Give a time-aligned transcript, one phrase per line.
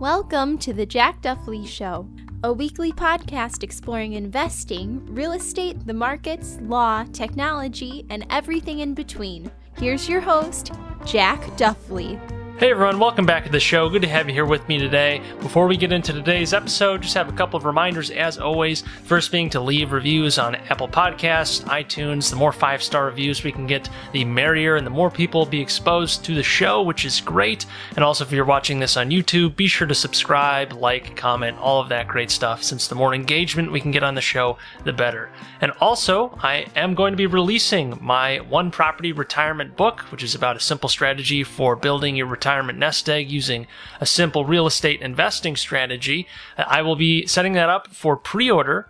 [0.00, 2.08] Welcome to the Jack Duffley Show,
[2.42, 9.50] a weekly podcast exploring investing, real estate, the markets, law, technology, and everything in between.
[9.76, 10.72] Here's your host,
[11.04, 12.18] Jack Duffley.
[12.60, 13.88] Hey everyone, welcome back to the show.
[13.88, 15.22] Good to have you here with me today.
[15.40, 18.82] Before we get into today's episode, just have a couple of reminders as always.
[19.04, 22.28] First being to leave reviews on Apple Podcasts, iTunes.
[22.28, 25.58] The more five star reviews we can get, the merrier, and the more people be
[25.58, 27.64] exposed to the show, which is great.
[27.96, 31.80] And also, if you're watching this on YouTube, be sure to subscribe, like, comment, all
[31.80, 34.92] of that great stuff, since the more engagement we can get on the show, the
[34.92, 35.30] better.
[35.62, 40.34] And also, I am going to be releasing my one property retirement book, which is
[40.34, 43.66] about a simple strategy for building your retirement retirement nest egg using
[44.00, 46.26] a simple real estate investing strategy.
[46.58, 48.88] Uh, I will be setting that up for pre order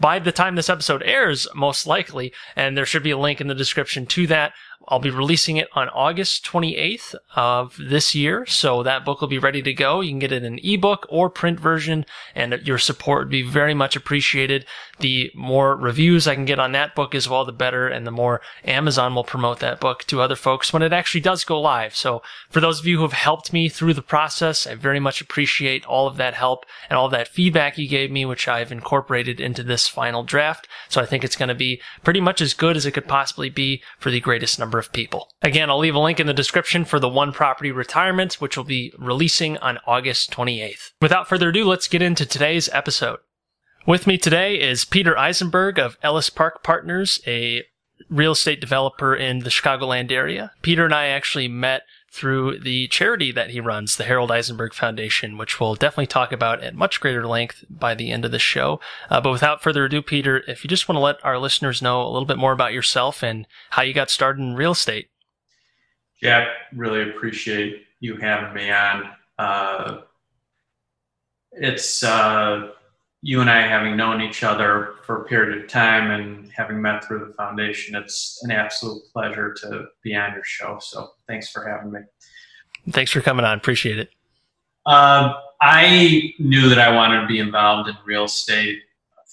[0.00, 3.48] by the time this episode airs, most likely, and there should be a link in
[3.48, 4.54] the description to that.
[4.88, 8.46] I'll be releasing it on August 28th of this year.
[8.46, 10.00] So that book will be ready to go.
[10.00, 13.74] You can get it in ebook or print version and your support would be very
[13.74, 14.64] much appreciated.
[15.00, 17.88] The more reviews I can get on that book as well, the better.
[17.88, 21.42] And the more Amazon will promote that book to other folks when it actually does
[21.42, 21.96] go live.
[21.96, 25.20] So for those of you who have helped me through the process, I very much
[25.20, 29.40] appreciate all of that help and all that feedback you gave me, which I've incorporated
[29.40, 30.68] into this final draft.
[30.88, 33.50] So I think it's going to be pretty much as good as it could possibly
[33.50, 35.30] be for the greatest number number of people.
[35.42, 38.64] Again, I'll leave a link in the description for the one property retirement, which will
[38.64, 40.90] be releasing on August 28th.
[41.00, 43.20] Without further ado, let's get into today's episode.
[43.86, 47.62] With me today is Peter Eisenberg of Ellis Park Partners, a
[48.10, 50.50] real estate developer in the Chicagoland area.
[50.62, 51.82] Peter and I actually met
[52.16, 56.62] through the charity that he runs, the Harold Eisenberg Foundation, which we'll definitely talk about
[56.62, 58.80] at much greater length by the end of the show.
[59.10, 62.02] Uh, but without further ado, Peter, if you just want to let our listeners know
[62.02, 65.10] a little bit more about yourself and how you got started in real estate.
[66.22, 69.10] Jack, really appreciate you having me on.
[69.38, 69.98] Uh,
[71.52, 72.70] it's uh,
[73.22, 77.04] you and I having known each other for a period of time and having met
[77.04, 80.78] through the foundation, it's an absolute pleasure to be on your show.
[80.80, 82.00] So thanks for having me.
[82.90, 83.58] Thanks for coming on.
[83.58, 84.10] Appreciate it.
[84.84, 88.78] Uh, I knew that I wanted to be involved in real estate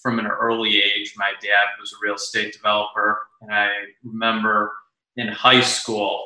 [0.02, 1.14] from an early age.
[1.18, 3.70] My dad was a real estate developer, and I
[4.04, 4.74] remember
[5.16, 6.26] in high school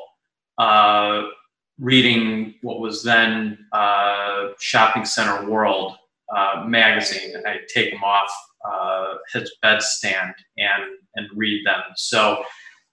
[0.56, 1.24] uh,
[1.78, 5.96] reading what was then uh, Shopping Center World
[6.34, 8.30] uh, magazine and I take them off
[8.64, 10.84] uh, his bedstand and
[11.14, 11.80] and read them.
[11.96, 12.44] So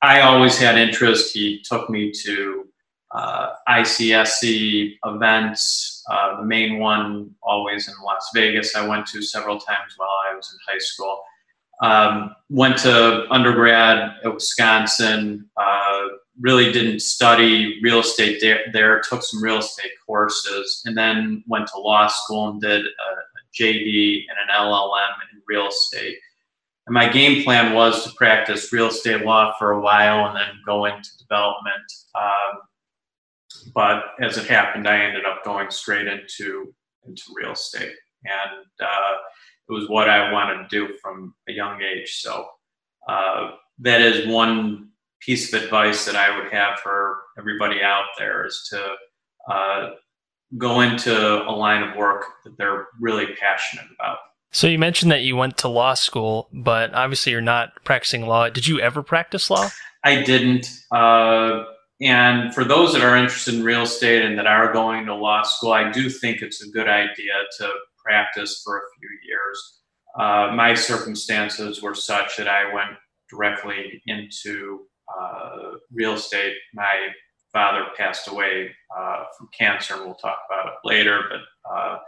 [0.02, 1.34] I always had interest.
[1.34, 2.68] He took me to
[3.12, 6.04] uh, ICSC events.
[6.10, 8.76] Uh, the main one always in Las Vegas.
[8.76, 11.24] I went to several times while I was in high school.
[11.82, 15.50] Um, went to undergrad at Wisconsin.
[16.40, 21.68] Really didn't study real estate there, there, took some real estate courses, and then went
[21.68, 26.18] to law school and did a, a JD and an LLM in real estate.
[26.88, 30.60] And my game plan was to practice real estate law for a while and then
[30.66, 31.92] go into development.
[32.14, 32.60] Um,
[33.74, 36.74] but as it happened, I ended up going straight into
[37.08, 39.14] into real estate, and uh,
[39.70, 42.22] it was what I wanted to do from a young age.
[42.22, 42.48] So
[43.08, 44.90] uh, that is one
[45.26, 48.96] piece of advice that I would have for everybody out there is to
[49.52, 49.90] uh,
[50.58, 54.18] go into a line of work that they're really passionate about.
[54.52, 58.50] So you mentioned that you went to law school, but obviously you're not practicing law.
[58.50, 59.70] Did you ever practice law?
[60.04, 60.70] I didn't.
[60.92, 61.64] Uh,
[62.02, 65.42] and for those that are interested in real estate and that are going to law
[65.44, 67.70] school, I do think it's a good idea to
[68.04, 69.82] practice for a few years.
[70.18, 72.92] Uh, my circumstances were such that I went
[73.30, 74.86] directly into
[75.92, 76.56] real estate.
[76.74, 77.10] My
[77.56, 82.00] father passed away uh, from cancer, we'll talk about it later, but uh,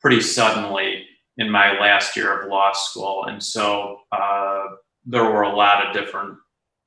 [0.00, 1.06] pretty suddenly
[1.38, 3.24] in my last year of law school.
[3.24, 4.64] And so uh,
[5.06, 6.36] there were a lot of different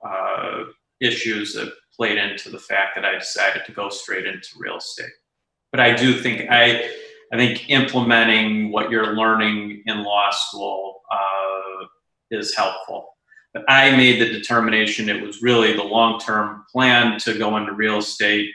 [0.07, 0.65] uh,
[1.01, 5.09] issues that played into the fact that I decided to go straight into real estate.
[5.71, 6.91] But I do think I,
[7.33, 11.85] I think implementing what you're learning in law school uh,
[12.29, 13.14] is helpful.
[13.67, 17.99] I made the determination it was really the long term plan to go into real
[17.99, 18.51] estate.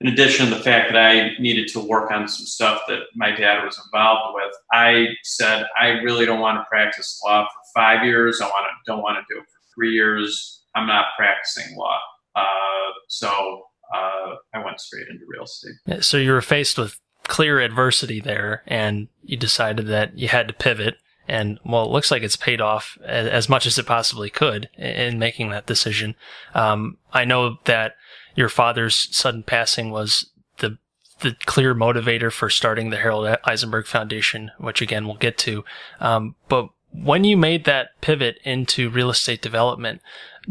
[0.00, 3.30] In addition to the fact that I needed to work on some stuff that my
[3.30, 8.04] dad was involved with, I said I really don't want to practice law for five
[8.04, 8.40] years.
[8.40, 10.62] I want to don't want to do it for three years.
[10.74, 11.98] I'm not practicing law.
[12.34, 13.62] Uh, so
[13.94, 16.04] uh, I went straight into real estate.
[16.04, 20.54] So you were faced with clear adversity there, and you decided that you had to
[20.54, 20.96] pivot
[21.28, 24.68] and well, it looks like it's paid off as, as much as it possibly could
[24.76, 26.14] in, in making that decision.
[26.54, 27.94] Um, I know that
[28.34, 30.78] your father's sudden passing was the
[31.20, 35.64] the clear motivator for starting the Harold Eisenberg Foundation, which again we'll get to.
[36.00, 40.00] Um, but when you made that pivot into real estate development,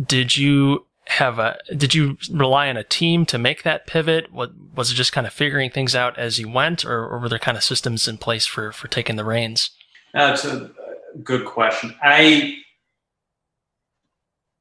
[0.02, 4.32] did you have a did you rely on a team to make that pivot?
[4.32, 7.30] What was it just kind of figuring things out as you went, or, or were
[7.30, 9.72] there kind of systems in place for for taking the reins?
[10.14, 10.72] That's a
[11.24, 11.96] good question.
[12.02, 12.58] I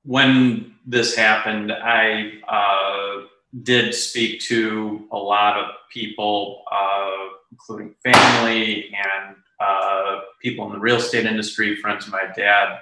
[0.05, 3.27] when this happened, I uh,
[3.63, 10.79] did speak to a lot of people, uh, including family and uh, people in the
[10.81, 12.79] real estate industry, friends of my dad,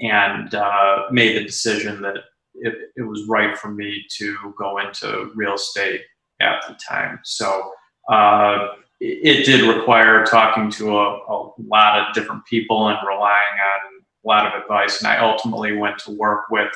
[0.00, 2.16] and uh, made the decision that
[2.54, 6.02] it, it, was right for me to go into real estate
[6.40, 7.18] at the time.
[7.24, 7.72] So
[8.10, 8.68] uh,
[9.00, 14.28] it, did require talking to a, a lot of different people and relying on a
[14.28, 15.00] lot of advice.
[15.00, 16.72] And I ultimately went to work with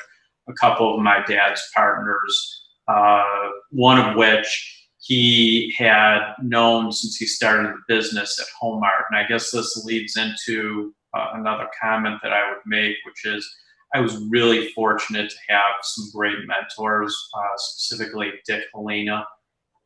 [0.47, 3.23] a couple of my dad's partners uh,
[3.71, 9.03] one of which he had known since he started the business at Homart.
[9.09, 13.47] And I guess this leads into uh, another comment that I would make, which is
[13.93, 19.25] I was really fortunate to have some great mentors, uh, specifically Dick Helena.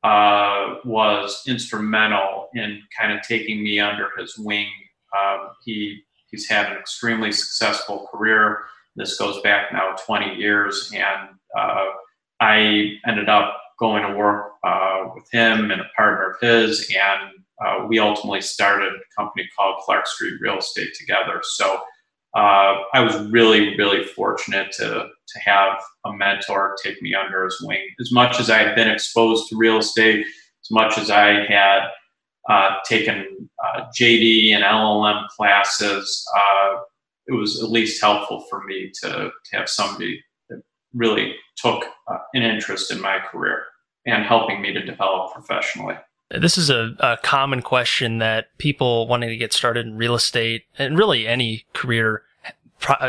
[0.04, 4.70] Uh, was instrumental in kind of taking me under his wing.
[5.18, 8.60] Um, he he's had an extremely successful career.
[8.96, 11.86] This goes back now 20 years, and uh,
[12.40, 17.32] I ended up going to work uh, with him and a partner of his, and
[17.64, 21.42] uh, we ultimately started a company called Clark Street Real Estate together.
[21.44, 21.82] So
[22.36, 27.60] uh, I was really, really fortunate to to have a mentor take me under his
[27.62, 27.86] wing.
[28.00, 31.90] As much as I had been exposed to real estate, as much as I had
[32.50, 36.78] uh, taken uh, JD and LLM classes, uh,
[37.28, 40.62] it was at least helpful for me to, to have somebody that
[40.94, 43.66] really took uh, an interest in my career
[44.06, 45.96] and helping me to develop professionally.
[46.30, 50.64] This is a, a, common question that people wanting to get started in real estate
[50.78, 52.24] and really any career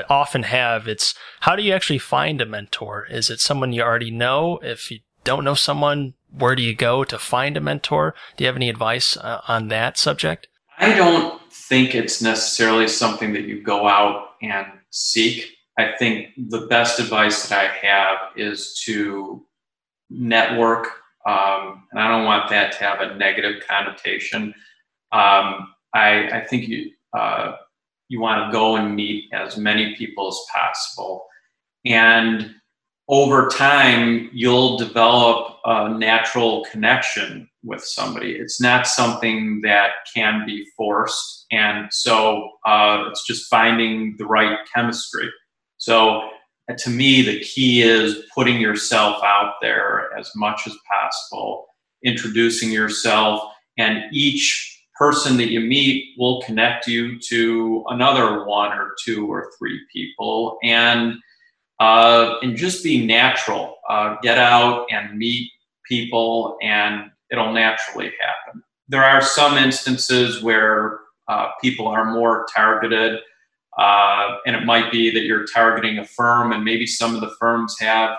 [0.08, 0.86] often have.
[0.86, 3.06] It's how do you actually find a mentor?
[3.10, 4.58] Is it someone you already know?
[4.62, 8.14] If you don't know someone, where do you go to find a mentor?
[8.36, 10.48] Do you have any advice uh, on that subject?
[10.78, 15.44] I don't think it's necessarily something that you go out and seek.
[15.76, 19.44] I think the best advice that I have is to
[20.10, 20.88] network,
[21.26, 24.54] um, and I don't want that to have a negative connotation.
[25.12, 27.52] Um, I, I, think you uh,
[28.08, 31.26] you want to go and meet as many people as possible,
[31.84, 32.54] and
[33.08, 38.32] over time you'll develop a natural connection with somebody.
[38.32, 44.58] It's not something that can be forced, and so uh, it's just finding the right
[44.74, 45.28] chemistry.
[45.78, 46.28] So
[46.68, 51.66] uh, to me, the key is putting yourself out there as much as possible,
[52.04, 53.42] introducing yourself,
[53.78, 54.64] and each
[54.98, 60.58] person that you meet will connect you to another one or two or three people,
[60.62, 61.14] and
[61.80, 63.76] uh, and just be natural.
[63.88, 65.50] Uh, get out and meet
[65.88, 68.62] people, and it'll naturally happen.
[68.88, 73.20] There are some instances where uh, people are more targeted
[73.78, 77.30] uh, and it might be that you're targeting a firm, and maybe some of the
[77.38, 78.10] firms have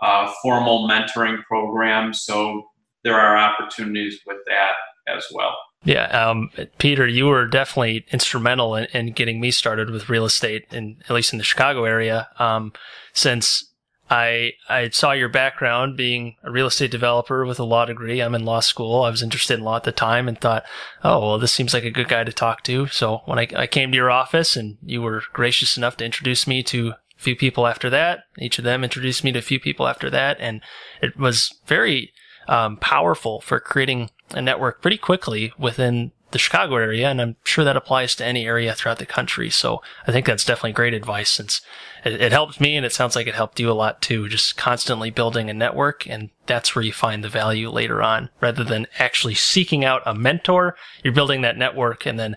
[0.00, 2.22] uh, formal mentoring programs.
[2.22, 2.62] So
[3.04, 4.72] there are opportunities with that
[5.08, 5.56] as well.
[5.84, 10.66] Yeah, um, Peter, you were definitely instrumental in, in, getting me started with real estate,
[10.72, 12.28] in at least in the Chicago area.
[12.38, 12.72] Um,
[13.12, 13.67] since
[14.10, 18.20] I I saw your background being a real estate developer with a law degree.
[18.20, 19.02] I'm in law school.
[19.02, 20.64] I was interested in law at the time and thought,
[21.04, 22.86] oh well, this seems like a good guy to talk to.
[22.88, 26.46] So when I, I came to your office and you were gracious enough to introduce
[26.46, 29.60] me to a few people after that, each of them introduced me to a few
[29.60, 30.62] people after that, and
[31.02, 32.12] it was very
[32.48, 37.64] um, powerful for creating a network pretty quickly within the Chicago area, and I'm sure
[37.64, 39.48] that applies to any area throughout the country.
[39.48, 41.62] So I think that's definitely great advice since
[42.04, 44.28] it, it helped me and it sounds like it helped you a lot too.
[44.28, 48.62] Just constantly building a network and that's where you find the value later on rather
[48.62, 50.76] than actually seeking out a mentor.
[51.02, 52.36] You're building that network and then,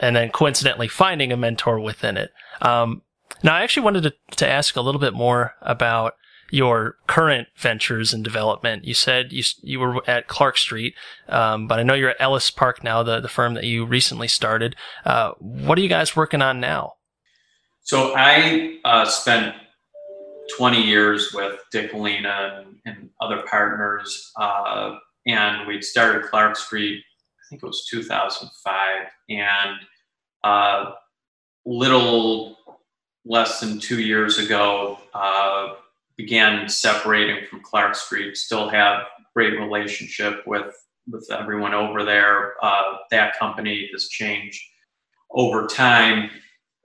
[0.00, 2.30] and then coincidentally finding a mentor within it.
[2.60, 3.02] Um,
[3.42, 6.14] now I actually wanted to, to ask a little bit more about
[6.50, 8.84] your current ventures and development.
[8.84, 10.94] You said you you were at Clark Street,
[11.28, 14.28] um, but I know you're at Ellis Park now, the the firm that you recently
[14.28, 14.76] started.
[15.04, 16.94] Uh, what are you guys working on now?
[17.82, 19.54] So I uh, spent
[20.56, 24.96] 20 years with Dick Helena and, and other partners, uh,
[25.26, 27.02] and we'd started Clark Street.
[27.02, 29.76] I think it was 2005, and
[30.44, 30.92] uh,
[31.66, 32.56] little
[33.24, 35.74] less than two years ago, uh,
[36.16, 38.36] began separating from Clark Street.
[38.36, 39.04] Still have
[39.34, 40.74] great relationship with
[41.10, 42.54] with everyone over there.
[42.62, 44.62] Uh, that company has changed
[45.30, 46.30] over time.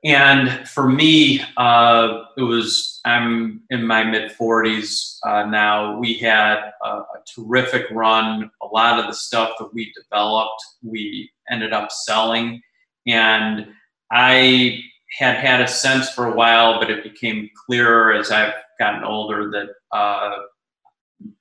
[0.04, 5.98] And for me, uh, it was, I'm in my mid 40s uh, now.
[5.98, 7.06] We had a, a,
[7.36, 8.50] terrific run.
[8.62, 12.62] A lot of the stuff that we developed, we ended up selling.
[13.08, 13.68] And
[14.12, 14.82] I
[15.18, 19.50] had had a sense for a while, but it became clearer as I've gotten older
[19.52, 20.38] that uh,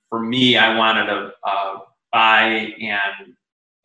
[0.09, 1.79] for me, I wanted to uh,
[2.13, 3.35] buy and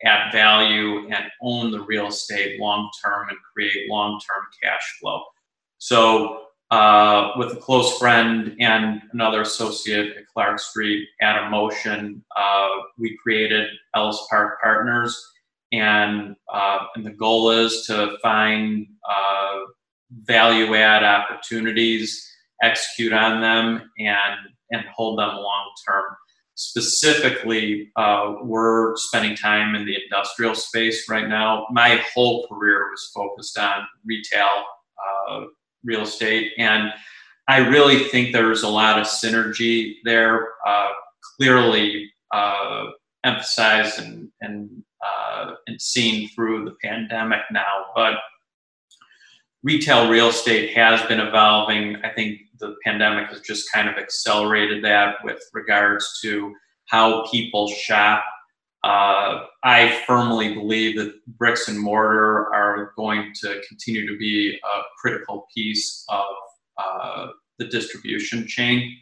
[0.02, 5.22] add value and own the real estate long term and create long term cash flow.
[5.78, 12.68] So, uh, with a close friend and another associate at Clark Street, Adam Motion, uh,
[12.98, 15.30] we created Ellis Park Partners.
[15.72, 19.60] And, uh, and the goal is to find uh,
[20.22, 22.28] value add opportunities,
[22.62, 24.38] execute on them, and,
[24.70, 26.04] and hold them long term
[26.56, 31.66] specifically, uh, we're spending time in the industrial space right now.
[31.70, 34.48] My whole career was focused on retail
[35.28, 35.44] uh,
[35.84, 36.90] real estate, and
[37.48, 40.48] I really think there's a lot of synergy there.
[40.66, 40.88] Uh,
[41.36, 42.84] clearly, uh,
[43.24, 44.70] emphasized and and
[45.04, 48.14] uh, and seen through the pandemic now, but
[49.64, 51.96] retail real estate has been evolving.
[52.04, 56.54] I think the pandemic has just kind of accelerated that with regards to
[56.90, 58.22] how people shop.
[58.84, 64.80] Uh, I firmly believe that bricks and mortar are going to continue to be a
[65.00, 66.24] critical piece of
[66.76, 67.28] uh,
[67.58, 68.94] the distribution chain.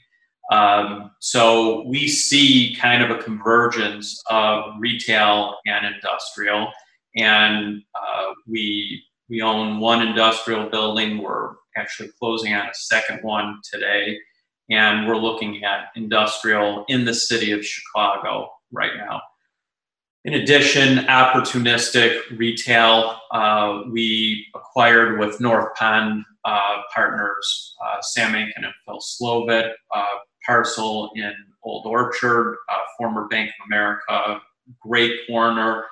[0.53, 6.71] Um, so we see kind of a convergence of retail and industrial,
[7.17, 11.19] and uh, we we own one industrial building.
[11.23, 14.19] We're actually closing on a second one today.
[14.71, 19.21] And we're looking at industrial in the city of Chicago right now.
[20.25, 28.65] In addition, opportunistic retail, uh, we acquired with North Pond uh, partners, uh, Sam Aiken
[28.65, 30.05] and Phil Slovit, uh,
[30.47, 31.33] parcel in
[31.65, 34.41] Old Orchard, uh, former Bank of America,
[34.81, 35.87] great corner.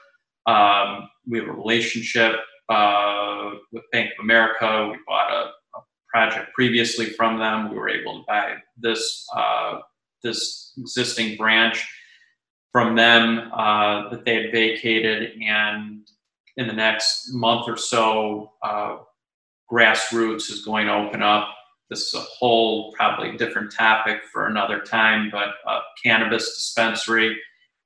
[0.46, 2.36] Um, we have a relationship
[2.70, 4.88] uh, with Bank of America.
[4.90, 7.70] We bought a, a, project previously from them.
[7.70, 9.80] We were able to buy this uh,
[10.22, 11.86] this existing branch
[12.72, 16.06] from them uh, that they had vacated, and
[16.56, 18.98] in the next month or so, uh,
[19.70, 21.48] grassroots is going to open up.
[21.90, 27.36] This is a whole probably different topic for another time, but a cannabis dispensary,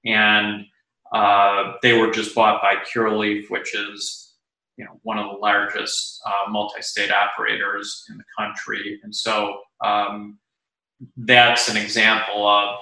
[0.04, 0.66] and
[1.12, 4.23] uh, they were just bought by Curaleaf, which is
[4.76, 10.38] you know one of the largest uh, multi-state operators in the country, and so um,
[11.16, 12.78] that's an example of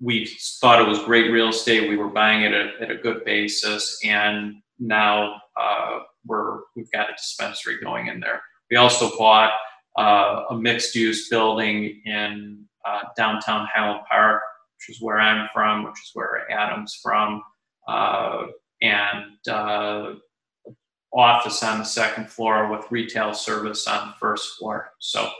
[0.00, 0.26] we
[0.60, 1.88] thought it was great real estate.
[1.88, 7.10] We were buying it at, at a good basis, and now uh, we're we've got
[7.10, 8.42] a dispensary going in there.
[8.70, 9.52] We also bought
[9.98, 14.42] uh, a mixed-use building in uh, downtown Highland Park,
[14.76, 17.42] which is where I'm from, which is where Adam's from,
[17.86, 18.46] uh,
[18.80, 20.14] and uh,
[21.14, 24.92] office on the second floor with retail service on the first floor.
[24.98, 25.30] So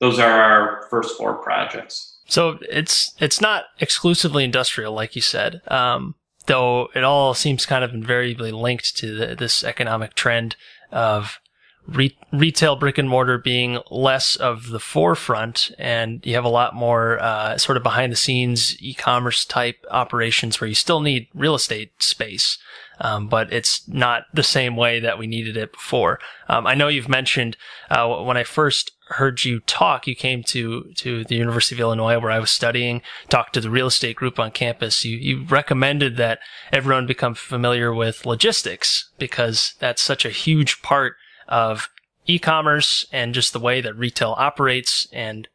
[0.00, 2.20] those are our first four projects.
[2.26, 6.14] So it's it's not exclusively industrial, like you said, um,
[6.46, 10.56] though it all seems kind of invariably linked to the, this economic trend
[10.90, 11.38] of
[11.86, 16.74] re- retail brick and mortar being less of the forefront, and you have a lot
[16.74, 21.54] more uh, sort of behind the scenes e-commerce type operations where you still need real
[21.54, 22.58] estate space
[23.02, 26.20] um, but it's not the same way that we needed it before.
[26.48, 27.56] Um, I know you've mentioned
[27.90, 32.18] uh, when I first heard you talk, you came to to the University of Illinois
[32.18, 35.04] where I was studying, talked to the real estate group on campus.
[35.04, 36.38] You you recommended that
[36.72, 41.16] everyone become familiar with logistics because that's such a huge part
[41.48, 41.88] of
[42.26, 45.48] e-commerce and just the way that retail operates and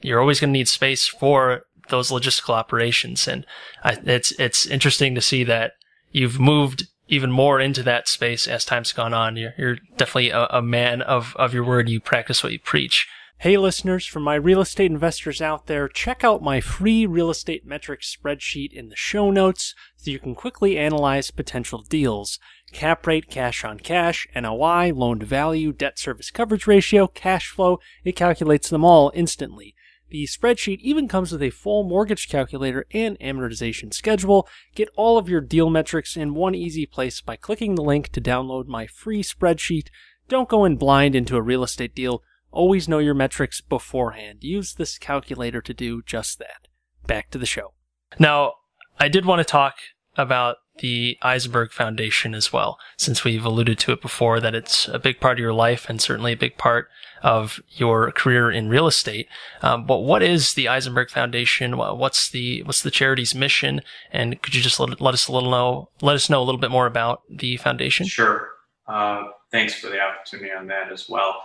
[0.00, 3.44] you're always going to need space for those logistical operations and
[3.82, 5.72] I, it's it's interesting to see that
[6.12, 9.36] you've moved even more into that space as time's gone on.
[9.36, 11.88] You're, you're definitely a, a, man of, of your word.
[11.88, 13.06] You practice what you preach.
[13.38, 17.66] Hey, listeners, for my real estate investors out there, check out my free real estate
[17.66, 22.38] metrics spreadsheet in the show notes so you can quickly analyze potential deals.
[22.72, 27.78] Cap rate, cash on cash, NOI, loan to value, debt service coverage ratio, cash flow,
[28.02, 29.74] it calculates them all instantly.
[30.12, 34.46] The spreadsheet even comes with a full mortgage calculator and amortization schedule.
[34.74, 38.20] Get all of your deal metrics in one easy place by clicking the link to
[38.20, 39.88] download my free spreadsheet.
[40.28, 42.22] Don't go in blind into a real estate deal.
[42.50, 44.40] Always know your metrics beforehand.
[44.44, 46.68] Use this calculator to do just that.
[47.06, 47.72] Back to the show.
[48.18, 48.52] Now,
[49.00, 49.76] I did want to talk
[50.14, 54.98] about the Eisenberg Foundation as well, since we've alluded to it before that it's a
[54.98, 56.88] big part of your life and certainly a big part
[57.22, 59.28] of your career in real estate.
[59.62, 61.76] Um, but what is the Eisenberg Foundation?
[61.76, 63.82] What's the what's the charity's mission?
[64.10, 66.60] And could you just let, let us a little know let us know a little
[66.60, 68.06] bit more about the foundation?
[68.06, 68.48] Sure.
[68.88, 71.42] Uh, thanks for the opportunity on that as well.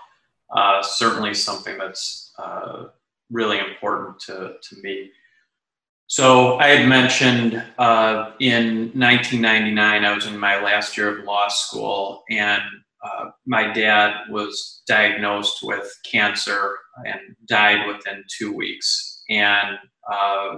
[0.55, 2.86] Uh, certainly something that's uh,
[3.29, 5.12] really important to, to me.
[6.08, 11.50] So I had mentioned uh, in 1999, I was in my last year of law
[11.50, 12.62] school, and
[13.04, 19.22] uh, my dad was diagnosed with cancer and died within two weeks.
[19.30, 19.78] And
[20.10, 20.58] uh,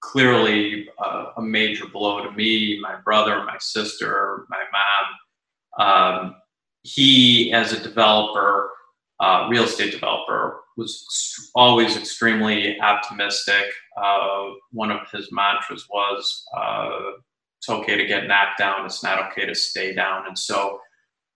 [0.00, 4.62] clearly, uh, a major blow to me, my brother, my sister, my
[5.78, 6.24] mom.
[6.24, 6.34] Um,
[6.84, 8.70] he, as a developer,
[9.20, 13.64] uh, real estate developer, was always extremely optimistic.
[13.96, 17.12] Uh, one of his mantras was, uh,
[17.58, 18.84] "It's okay to get knocked down.
[18.84, 20.80] It's not okay to stay down." And so,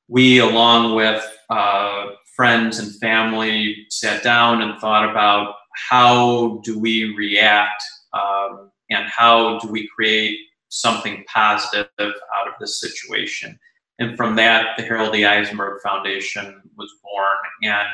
[0.08, 2.06] we, along with uh,
[2.36, 5.54] friends and family, sat down and thought about
[5.88, 7.82] how do we react
[8.12, 13.58] um, and how do we create something positive out of this situation.
[14.00, 15.24] And from that, the Harold E.
[15.24, 17.72] Eisenberg Foundation was born.
[17.74, 17.88] And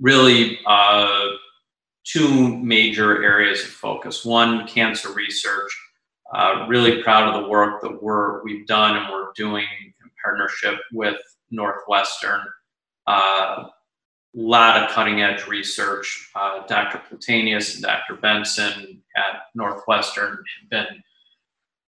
[0.00, 1.28] really uh,
[2.04, 4.24] two major areas of focus.
[4.24, 5.70] One, cancer research.
[6.34, 10.80] Uh, really proud of the work that we're we've done and we're doing in partnership
[10.92, 11.16] with
[11.50, 12.40] Northwestern.
[13.06, 13.68] A uh,
[14.34, 16.30] lot of cutting edge research.
[16.34, 17.00] Uh, Dr.
[17.08, 18.16] Platanias and Dr.
[18.16, 21.02] Benson at Northwestern have been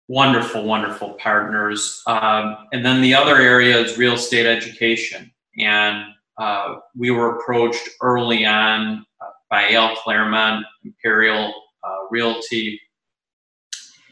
[0.07, 2.01] wonderful, wonderful partners.
[2.07, 5.31] Um, and then the other area is real estate education.
[5.59, 6.05] And
[6.37, 12.79] uh, we were approached early on uh, by Al Klairmont, Imperial uh, Realty.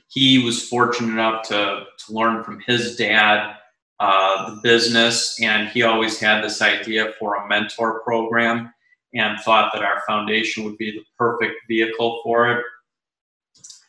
[0.09, 3.55] He was fortunate enough to, to learn from his dad
[3.99, 8.73] uh, the business, and he always had this idea for a mentor program
[9.13, 12.63] and thought that our foundation would be the perfect vehicle for it.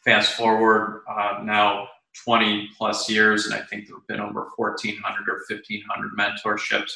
[0.05, 1.89] Fast forward uh, now
[2.25, 6.93] 20 plus years, and I think there have been over 1,400 or 1,500 mentorships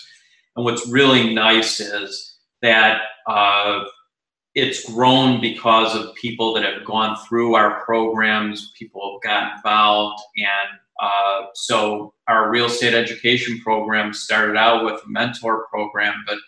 [0.56, 3.84] and what's really nice is that uh,
[4.54, 10.22] it's grown because of people that have gone through our programs, people have gotten involved.
[10.36, 16.38] And uh, so our real estate education program started out with a mentor program, but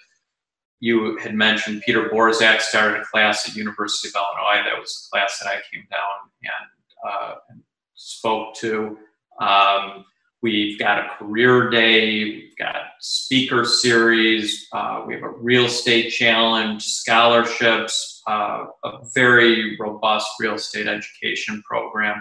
[0.80, 4.68] you had mentioned Peter Borzak started a class at University of Illinois.
[4.68, 7.62] That was the class that I came down and, uh, and
[8.02, 8.98] spoke to.
[9.40, 10.04] Um,
[10.42, 16.10] We've got a career day, we've got speaker series, uh, we have a real estate
[16.10, 22.16] challenge, scholarships, uh, a very robust real estate education program.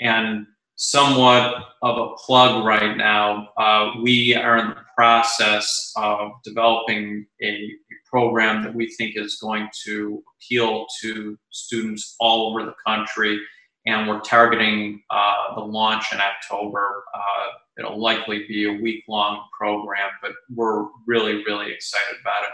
[0.00, 7.26] And somewhat of a plug right now, uh, we are in the process of developing
[7.42, 7.70] a
[8.08, 13.40] program that we think is going to appeal to students all over the country.
[13.86, 19.46] And we're targeting uh, the launch in October uh, It'll likely be a week long
[19.56, 22.50] program, but we're really, really excited about it.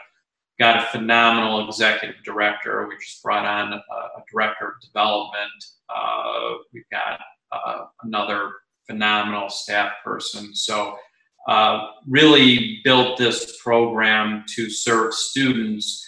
[0.59, 2.87] Got a phenomenal executive director.
[2.89, 5.65] We just brought on a, a director of development.
[5.95, 7.21] Uh, we've got
[7.53, 8.53] uh, another
[8.87, 10.55] phenomenal staff person.
[10.55, 10.97] So,
[11.49, 16.07] uh, really built this program to serve students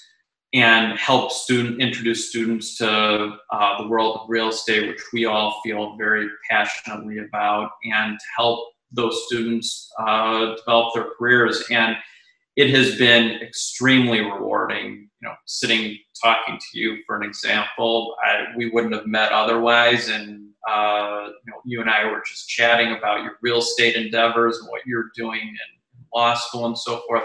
[0.54, 5.60] and help student introduce students to uh, the world of real estate, which we all
[5.64, 11.64] feel very passionately about, and help those students uh, develop their careers.
[11.70, 11.96] And
[12.56, 15.08] it has been extremely rewarding.
[15.22, 20.08] You know, sitting talking to you, for an example, I, we wouldn't have met otherwise,
[20.08, 24.58] and uh, you know, you and I were just chatting about your real estate endeavors
[24.58, 25.56] and what you're doing in
[26.14, 27.22] law school and so forth.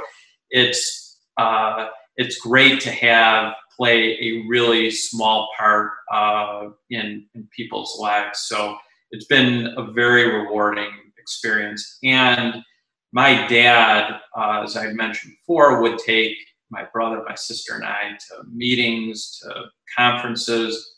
[0.50, 7.98] It's uh, it's great to have play a really small part uh, in in people's
[8.00, 8.40] lives.
[8.40, 8.76] So
[9.12, 12.00] it's been a very rewarding experience.
[12.04, 12.64] And
[13.14, 16.36] my dad, uh, as I mentioned before, would take
[16.70, 20.96] my brother, my sister, and I to meetings, to conferences.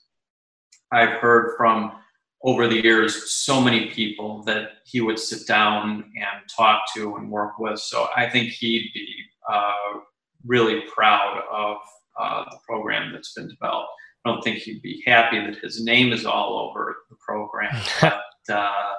[0.91, 1.91] I've heard from
[2.43, 7.29] over the years so many people that he would sit down and talk to and
[7.29, 7.79] work with.
[7.79, 9.08] So I think he'd be
[9.51, 9.99] uh,
[10.45, 11.78] really proud of
[12.19, 13.89] uh, the program that's been developed.
[14.25, 17.71] I don't think he'd be happy that his name is all over the program,
[18.02, 18.21] but
[18.54, 18.93] uh,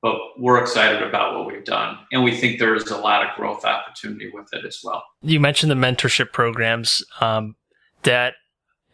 [0.00, 3.64] but we're excited about what we've done and we think there's a lot of growth
[3.64, 7.54] opportunity with it as well you mentioned the mentorship programs um,
[8.02, 8.34] that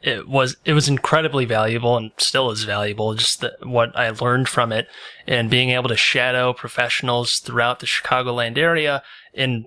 [0.02, 3.14] it was it was incredibly valuable and still is valuable.
[3.14, 4.86] Just the, what I learned from it
[5.26, 9.02] and being able to shadow professionals throughout the Chicagoland area
[9.34, 9.66] in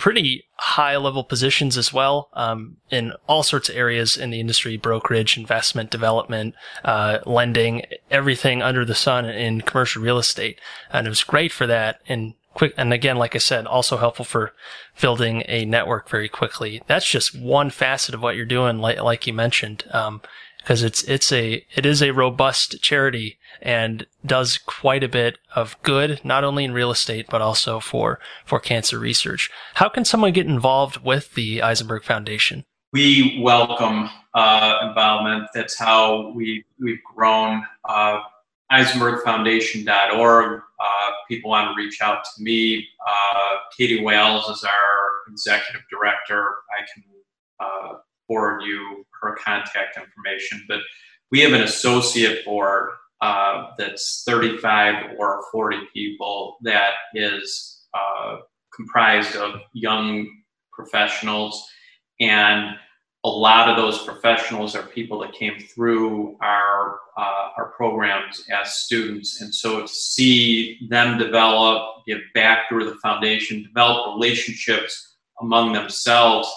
[0.00, 4.78] pretty high level positions as well um, in all sorts of areas in the industry
[4.78, 6.54] brokerage investment development
[6.86, 10.58] uh, lending everything under the sun in commercial real estate.
[10.90, 14.24] And it was great for that and quick and again like i said also helpful
[14.24, 14.52] for
[15.00, 16.82] building a network very quickly.
[16.86, 19.84] That's just one facet of what you're doing like, like you mentioned.
[19.90, 20.22] Um,
[20.62, 25.76] because it's it's a it is a robust charity and does quite a bit of
[25.82, 29.50] good not only in real estate but also for for cancer research.
[29.74, 32.64] How can someone get involved with the eisenberg foundation?
[32.92, 35.48] We welcome uh, involvement.
[35.54, 38.20] That's how we we've grown uh,
[38.72, 42.86] eisenbergfoundation.org uh, people want to reach out to me.
[43.06, 46.54] Uh, katie wales is our executive director.
[46.70, 47.04] I can
[47.60, 47.98] uh,
[48.30, 50.64] forward you her contact information.
[50.68, 50.80] But
[51.32, 52.90] we have an associate board
[53.20, 58.36] uh, that's 35 or 40 people that is uh,
[58.74, 60.28] comprised of young
[60.72, 61.66] professionals.
[62.20, 62.76] And
[63.24, 68.76] a lot of those professionals are people that came through our uh, our programs as
[68.76, 75.74] students, and so to see them develop, give back through the foundation, develop relationships among
[75.74, 76.50] themselves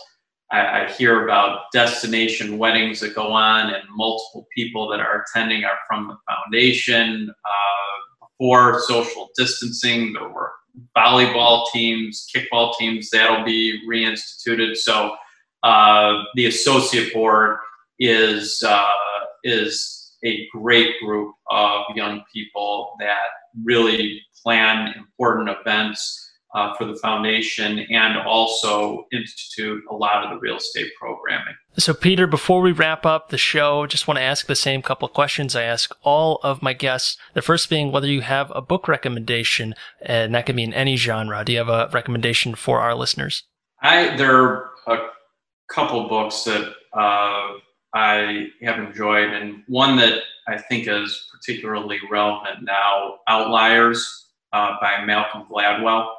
[0.54, 5.64] I, I, hear about destination weddings that go on, and multiple people that are attending
[5.64, 7.30] are from the foundation.
[7.30, 10.52] Uh, before social distancing, there were
[10.96, 14.76] volleyball teams, kickball teams that'll be reinstituted.
[14.76, 15.16] So
[15.64, 17.58] uh, the associate board
[18.00, 18.88] is uh,
[19.44, 23.28] is a great group of young people that
[23.64, 30.38] really plan important events uh, for the foundation and also institute a lot of the
[30.38, 31.56] real estate programming.
[31.78, 35.08] So, Peter, before we wrap up the show, just want to ask the same couple
[35.08, 37.18] of questions I ask all of my guests.
[37.34, 40.96] The first being whether you have a book recommendation, and that can be in any
[40.96, 41.44] genre.
[41.44, 43.44] Do you have a recommendation for our listeners?
[43.82, 44.98] I there are a
[45.70, 47.54] couple books that uh,
[47.96, 55.04] I have enjoyed, and one that I think is particularly relevant now, Outliers uh, by
[55.04, 56.10] Malcolm Gladwell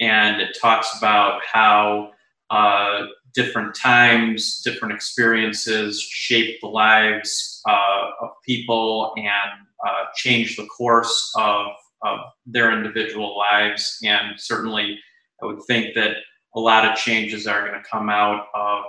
[0.00, 2.10] and it talks about how
[2.50, 10.66] uh, different times, different experiences shape the lives uh, of people and uh, change the
[10.66, 11.66] course of,
[12.02, 13.98] of their individual lives.
[14.04, 14.98] And certainly,
[15.42, 16.16] I would think that
[16.54, 18.84] a lot of changes are going to come out of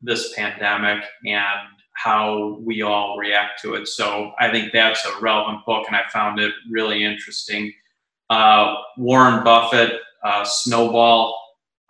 [0.00, 3.88] this pandemic and how we all react to it.
[3.88, 7.72] So I think that's a relevant book, and I found it really interesting.
[8.30, 11.38] Uh, Warren Buffett uh, Snowball,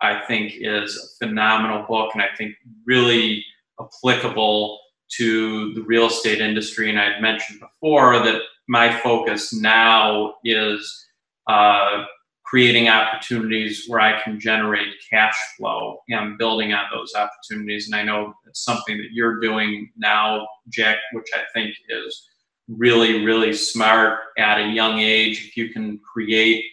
[0.01, 3.43] I think, is a phenomenal book, and I think really
[3.79, 4.79] applicable
[5.17, 6.89] to the real estate industry.
[6.89, 11.07] And I'd mentioned before that my focus now is
[11.47, 12.05] uh,
[12.45, 17.87] creating opportunities where I can generate cash flow and building on those opportunities.
[17.87, 22.27] And I know it's something that you're doing now, Jack, which I think is
[22.67, 25.45] really, really smart at a young age.
[25.47, 26.63] If you can create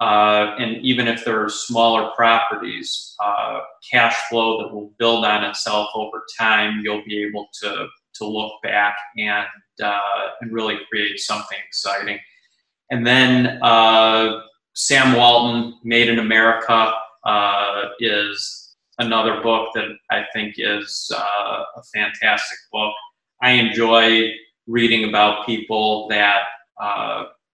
[0.00, 5.44] uh, and even if there are smaller properties, uh, cash flow that will build on
[5.44, 9.46] itself over time, you'll be able to to look back and
[9.82, 10.00] uh,
[10.40, 12.18] and really create something exciting.
[12.90, 14.40] And then uh,
[14.74, 16.92] Sam Walton, Made in America,
[17.24, 22.92] uh, is another book that I think is uh, a fantastic book.
[23.42, 24.32] I enjoy
[24.66, 26.42] reading about people that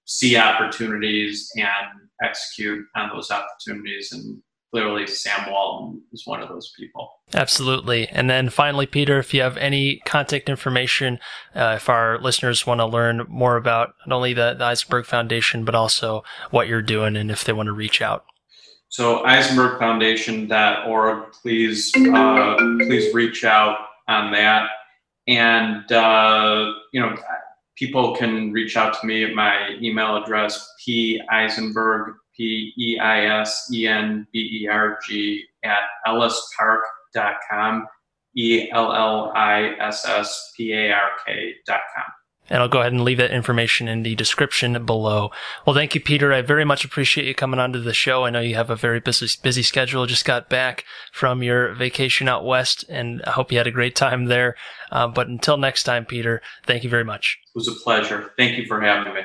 [0.07, 4.12] see opportunities and execute on those opportunities.
[4.12, 7.11] And clearly, Sam Walton is one of those people.
[7.35, 8.09] Absolutely.
[8.09, 11.18] And then finally, Peter, if you have any contact information,
[11.54, 15.64] uh, if our listeners want to learn more about not only the, the Eisenberg Foundation,
[15.64, 18.24] but also what you're doing and if they want to reach out.
[18.88, 23.78] So eisenbergfoundation.org, please, uh, please reach out
[24.09, 24.68] on that.
[25.28, 27.14] And, uh, you know,
[27.80, 33.24] people can reach out to me at my email address, p eisenberg, p e i
[33.40, 37.86] s e n b e r g at ellispark.com,
[38.36, 42.19] e l l i s s p a r k.com.
[42.50, 45.30] And I'll go ahead and leave that information in the description below.
[45.64, 46.32] Well, thank you, Peter.
[46.32, 48.24] I very much appreciate you coming onto the show.
[48.24, 50.04] I know you have a very busy, busy schedule.
[50.06, 53.94] Just got back from your vacation out west, and I hope you had a great
[53.94, 54.56] time there.
[54.90, 57.38] Uh, but until next time, Peter, thank you very much.
[57.46, 58.32] It was a pleasure.
[58.36, 59.20] Thank you for having me.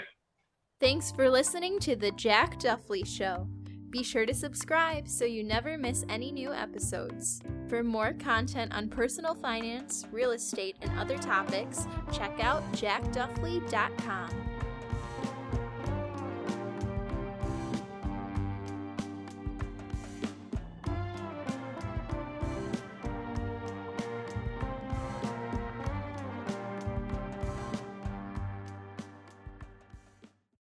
[0.79, 3.47] Thanks for listening to The Jack Duffley Show.
[3.95, 7.41] Be sure to subscribe so you never miss any new episodes.
[7.69, 14.54] For more content on personal finance, real estate, and other topics, check out jackduffley.com.